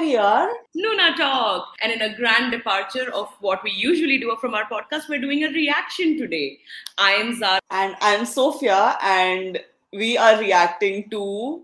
[0.00, 1.76] We are Noona Talk.
[1.80, 5.44] And in a grand departure of what we usually do from our podcast, we're doing
[5.44, 6.58] a reaction today.
[6.98, 7.60] I am Zara.
[7.70, 9.60] and I'm Sophia and
[9.92, 11.62] we are reacting to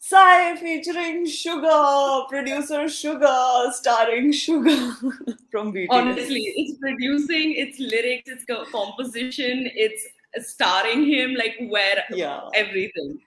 [0.00, 4.94] Psy featuring Suga, producer Suga, starring Suga
[5.50, 5.86] from BTS.
[5.88, 10.06] Honestly, it's producing, it's lyrics, it's composition, it's
[10.46, 13.18] starring him, like where yeah, everything.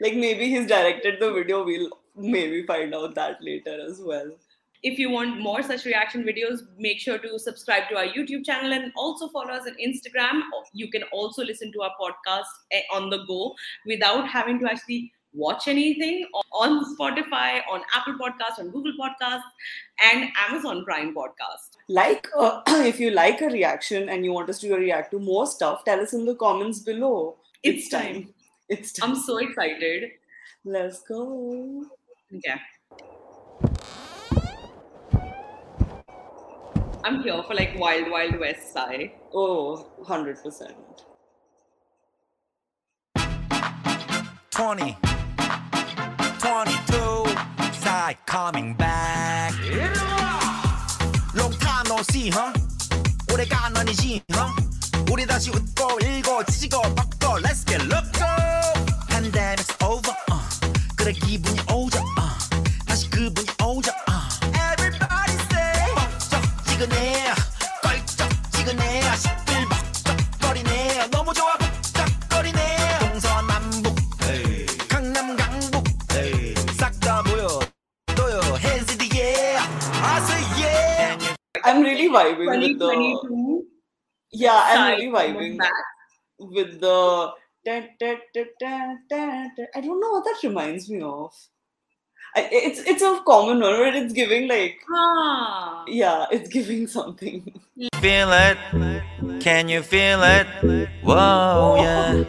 [0.00, 1.64] Like maybe he's directed the video.
[1.64, 4.30] We'll maybe find out that later as well.
[4.82, 8.72] If you want more such reaction videos, make sure to subscribe to our YouTube channel
[8.72, 10.42] and also follow us on Instagram.
[10.72, 13.54] You can also listen to our podcast eh, on the go
[13.86, 19.42] without having to actually watch anything on Spotify, on Apple Podcasts, on Google Podcasts,
[20.02, 21.76] and Amazon Prime Podcast.
[21.88, 25.46] Like, uh, if you like a reaction and you want us to react to more
[25.46, 27.36] stuff, tell us in the comments below.
[27.62, 28.34] It's time.
[28.68, 29.00] It's.
[29.02, 30.10] I'm so excited.
[30.64, 31.84] Let's go.
[32.30, 32.58] Yeah.
[37.04, 39.12] I'm here for like Wild Wild West Side.
[39.32, 40.74] Oh, 100%.
[44.50, 44.96] 20,
[46.38, 47.24] 22,
[47.72, 49.54] Psy coming back.
[51.34, 52.52] Long time no see, huh?
[53.32, 54.50] 오래간 아니지, huh?
[55.12, 56.82] 우리 다시 웃고 읽고 지지고
[82.16, 83.62] vibing with the.
[84.32, 85.58] Yeah, I'm side really vibing
[86.38, 87.32] with the.
[87.64, 88.20] da- da-
[89.08, 91.32] da- I don't know what that reminds me of.
[92.36, 95.84] I, it's it's a common one, but it's giving like Ah.
[95.88, 97.40] yeah, it's giving something.
[98.00, 98.58] feel it
[99.40, 100.46] can you feel it
[101.02, 102.24] whoa yeah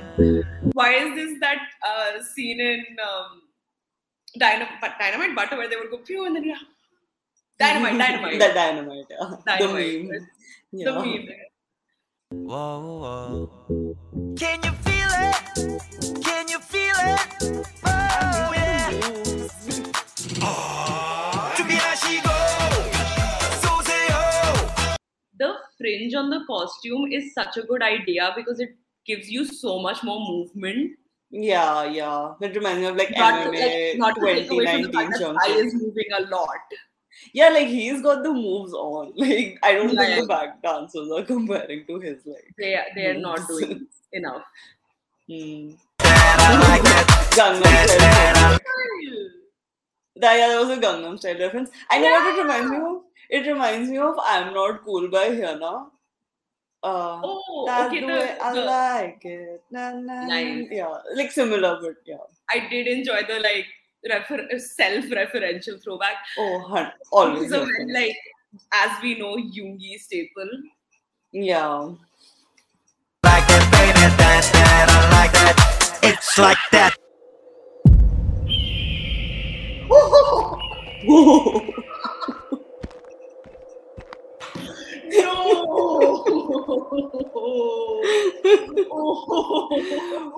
[0.74, 1.60] Why is this that
[1.90, 3.42] uh, scene in um,
[4.40, 6.64] Dynamite, Dynamite Butter where they would go pew and then yeah,
[7.60, 8.40] Dynamite, dynamite.
[8.40, 9.10] the dynamite.
[9.48, 9.60] Dynamite.
[9.60, 10.28] The meme.
[10.72, 10.86] Yeah.
[10.86, 11.28] The meme.
[12.30, 14.36] Whoa, whoa.
[14.38, 16.24] Can you feel it?
[16.24, 17.66] Can you feel it?
[20.44, 21.54] Oh,
[25.40, 29.80] the fringe on the costume is such a good idea because it gives you so
[29.80, 30.92] much more movement.
[31.32, 32.34] Yeah, yeah.
[32.40, 35.74] It reminds me of like not MMA like, not 2019 to away the fact is
[35.74, 36.48] moving a lot.
[37.34, 39.14] Yeah, like he's got the moves on.
[39.18, 40.22] Like I don't Yeah, think yeah.
[40.22, 42.54] the back dancers are comparing to his like.
[42.58, 44.44] They are, they are not doing enough.
[45.30, 45.72] Hmm.
[46.00, 48.60] That Gangnam Style.
[48.60, 48.60] Style.
[50.16, 51.70] That, yeah, that was a Gangnam Style reference.
[51.92, 53.02] I know what it reminds me of.
[53.30, 55.88] It reminds me of I'm Not Cool by Hyuna.
[56.84, 58.00] Uh, Oh, okay.
[58.02, 59.62] the way I the, like it.
[59.72, 60.26] Na, na.
[60.26, 60.68] Nice.
[60.72, 62.18] Yeah, like similar, but yeah.
[62.50, 63.66] I did enjoy the like
[64.10, 66.16] refer- self-referential throwback.
[66.38, 67.50] Oh, hun- always.
[67.50, 67.94] So reference.
[67.94, 68.16] like
[68.74, 70.50] as we know, Yoongi staple.
[71.32, 71.94] yeah.
[73.24, 76.00] like that, baby, that, that, I like that.
[76.04, 76.96] It's like that.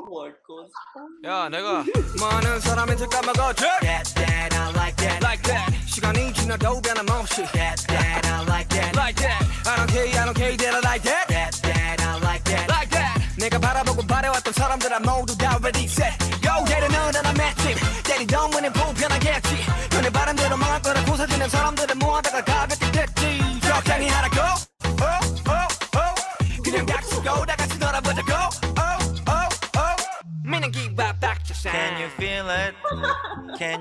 [0.09, 1.09] what goes on?
[1.25, 1.85] 야 내가
[2.21, 5.25] 많은 사람인지 까먹었지 That, that, I like that.
[5.25, 8.97] Like that 시간이 지나도 변함없이 That, that, I like that.
[8.97, 12.17] Like that I don't care I don't care that I like that That, that, I
[12.21, 12.69] like that.
[12.69, 18.51] Like that 내가 바라보고 바래왔던 사람들아 모두 다 ready set Go 때리는 나라 맷집 때리던
[18.51, 19.48] 분이 불편하겠지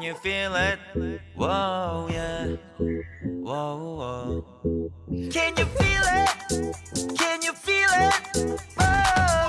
[0.09, 0.79] You feel it?
[1.37, 2.57] Whoa, yeah.
[3.47, 4.93] Whoa, whoa.
[5.31, 7.19] Can you feel it?
[7.19, 8.61] Can you feel it?
[8.81, 9.48] Oh,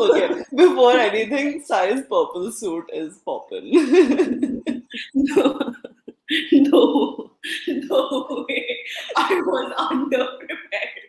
[0.00, 4.62] okay, before anything, Psy's purple suit is poppin'.
[5.14, 5.74] no,
[6.52, 7.30] no,
[7.68, 8.76] no way.
[9.16, 11.06] I was underprepared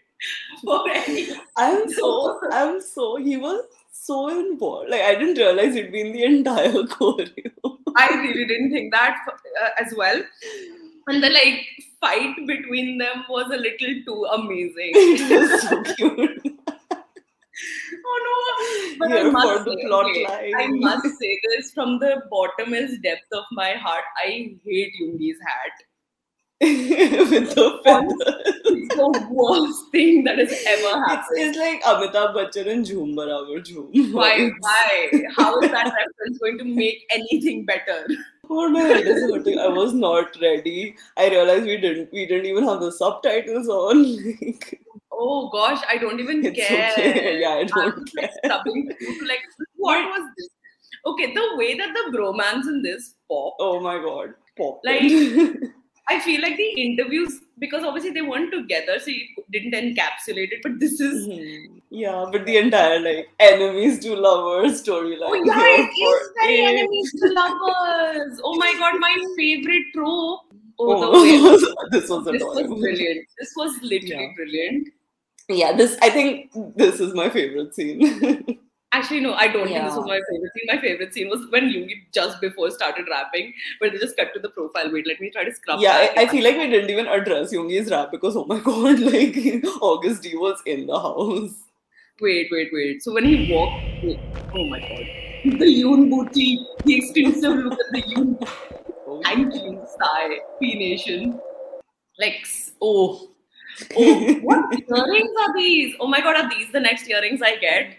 [0.63, 1.29] for any.
[1.55, 4.89] I'm so, I'm so, he was so involved.
[4.89, 7.77] Like, I didn't realize he'd been the entire choreo.
[7.95, 10.21] I really didn't think that uh, as well.
[11.07, 11.65] And the like
[12.01, 14.73] fight between them was a little too amazing.
[14.95, 16.59] it was so cute.
[18.05, 18.99] oh no!
[18.99, 20.53] But Here I must say, plot okay, line.
[20.57, 24.03] I must say this from the bottomest depth of my heart.
[24.17, 25.71] I hate Yoongi's hat.
[26.59, 28.15] With the feathers.
[28.65, 31.37] It's the worst thing that has ever happened.
[31.39, 34.11] it's like Amitabh Bachchan and Jhoom Barabar Jhoom.
[34.11, 34.33] Why?
[34.37, 35.11] It's- Why?
[35.35, 38.07] How is that reference going to make anything better?
[38.49, 39.59] Oh my head is hurting.
[39.59, 40.95] I was not ready.
[41.17, 44.03] I realized we didn't we didn't even have the subtitles on.
[44.37, 44.81] Like,
[45.19, 46.91] Oh gosh, I don't even it's care.
[46.91, 47.39] okay.
[47.41, 48.51] Yeah, I don't like care.
[49.27, 49.39] like,
[49.75, 50.49] what was this?
[51.05, 54.35] Okay, the way that the bromance in this pop, Oh my god.
[54.57, 54.81] Pop.
[54.83, 55.71] Like-
[56.09, 60.61] I feel like the interviews because obviously they weren't together, so you didn't encapsulate it.
[60.63, 61.81] But this is Mhm.
[61.89, 65.29] Yeah, but the entire like enemies to lovers storyline.
[65.29, 66.67] oh yeah, it is very it.
[66.73, 68.41] enemies to lovers.
[68.43, 70.41] Oh my god, my favorite trope.
[70.79, 73.25] Oh, the Oh, this was this was brilliant.
[73.39, 74.33] This was literally Yeah.
[74.35, 74.87] brilliant.
[75.49, 78.59] Yeah, this I think this is my favorite scene.
[78.93, 80.67] Actually, no, I don't think this was my favorite scene.
[80.67, 84.39] My favorite scene was when Yoongi just before started rapping, where they just cut to
[84.39, 84.91] the profile.
[84.91, 85.81] Wait, let me try to scrub.
[85.81, 86.07] yeah.
[86.15, 89.33] I, I feel like we didn't even address Yoongi's rap because oh my god, like
[89.33, 91.53] Agust D was in the house.
[92.21, 93.03] Wait, wait, wait.
[93.03, 94.19] So when he walked, wait,
[94.55, 98.49] oh my god, the Yoon booty, the exclusive look at the Yoon.
[99.05, 101.39] Oh, Thank you, Psy, P Nation.
[102.17, 102.47] Like,
[102.81, 103.29] oh,
[103.97, 105.95] oh, what earrings are these?
[105.99, 107.95] Oh my god, are these the next earrings I get?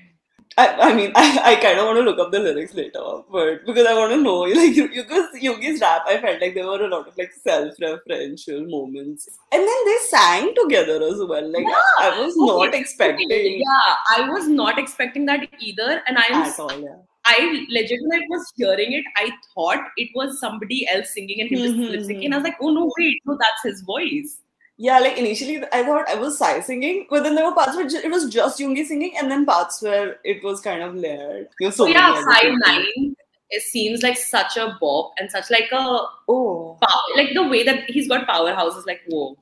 [0.58, 3.00] I, I mean, I, I kind of want to look up the lyrics later,
[3.31, 6.84] but because I want to know, like, because Yoongi's rap, I felt like there were
[6.84, 11.49] a lot of like self-referential moments, and then they sang together as well.
[11.52, 11.66] Like,
[12.00, 16.43] I, I was not Okay, expecting Yeah, I was not expecting that either, and I'm
[16.43, 16.81] at all.
[16.81, 16.96] Yeah.
[17.25, 19.05] I legitimately was hearing it.
[19.16, 22.25] I thought it was somebody else singing and he was Mhm, lip syncing.
[22.25, 24.40] And I was like, oh no, wait, no, that's his voice.
[24.81, 27.85] Yeah, like initially I thought I was Psy singing, but then there were parts where
[27.87, 31.49] it was just Yoongi singing, and then parts where it was kind of layered.
[31.61, 32.49] So So yeah, Psy.
[32.67, 33.17] Nine.
[33.51, 36.77] It seems like such a bop and such like a Oh.
[36.81, 39.37] pow- like the way that he's got powerhouses like whoa.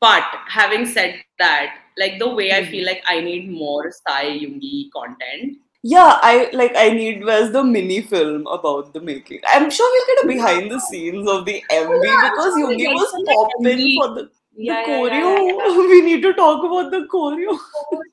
[0.00, 2.70] But having said that, like the way I Mhm.
[2.70, 5.58] feel like I need more Psy Yoongi content.
[5.82, 6.72] Yeah, I like.
[6.74, 9.40] I need where's the mini film about the making.
[9.46, 12.94] I'm sure we'll get a behind the scenes of the MV Oh, yeah, because like,
[12.94, 15.10] was popping for the Yeah, yeah, choreo.
[15.10, 17.58] yeah, yeah, We need to talk about the choreo.
[17.92, 18.02] Oh,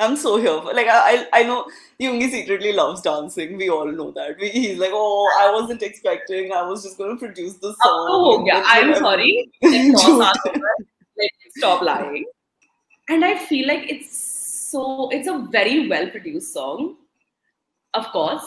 [0.00, 1.66] I'm so here for like I I I know
[2.00, 3.56] Yoongi secretly loves dancing.
[3.56, 4.36] We all know that.
[4.40, 6.52] We, he's like, oh, I wasn't expecting.
[6.52, 8.06] I was just going to produce the song.
[8.10, 8.62] Oh, yeah.
[8.66, 9.04] I'm whatever.
[9.04, 9.50] sorry.
[9.62, 10.18] Like, no, Jhoot.
[10.18, 10.60] Sasha,
[11.16, 12.24] like, stop lying.
[13.08, 14.16] And I feel like it's
[14.70, 16.96] so, it's a very well produced song,
[17.94, 18.44] of course.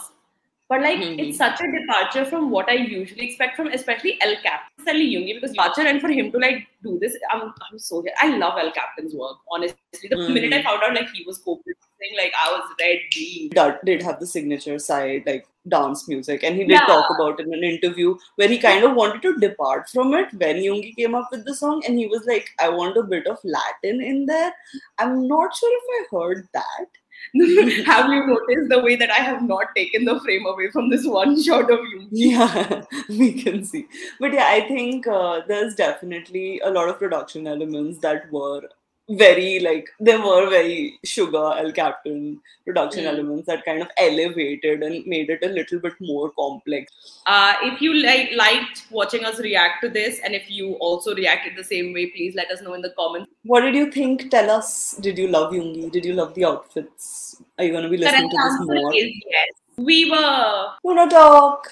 [0.69, 1.19] But like, Mhm.
[1.19, 5.35] it's such a departure from what I usually expect from, especially El Cap, especially Yoongi,
[5.35, 8.71] because departure and for him to like do this, I'm, I'm so I love El
[8.71, 9.37] Capitxn's work.
[9.49, 10.63] Honestly, the minute I Mhm.
[10.65, 13.49] found out like he was co-producing, like I was ready.
[13.55, 16.85] that did have the signature Psy, like dance music, and he did Yeah.
[16.91, 20.33] talk about it in an interview where he kind of wanted to depart from it
[20.43, 23.25] when Yoongi came up with the song, and he was like, "I want a bit
[23.27, 24.53] of Latin in there."
[24.99, 26.87] I'm not sure if I heard that.
[27.85, 31.05] have you noticed the way that I have not taken the frame away from this
[31.05, 32.07] one shot of you?
[32.11, 33.87] Yeah, we can see.
[34.19, 38.69] But yeah, I think uh, there's definitely a lot of production elements that were
[39.09, 43.07] very like there were very Suga El Capitxn production Mm.
[43.07, 47.21] elements that kind of elevated and made it a little bit more complex.
[47.25, 51.55] Uh, if you like liked watching us react to this, and if you also reacted
[51.55, 53.31] the same way, please let us know in the comments.
[53.43, 54.29] What did you think?
[54.29, 54.97] Tell us.
[54.97, 55.89] Did you love Yoongi?
[55.91, 57.41] Did you love the outfits?
[57.57, 58.93] Are you going to be listening Correct to this more?
[58.93, 59.49] is yes.
[59.77, 61.71] We were Wanna talk?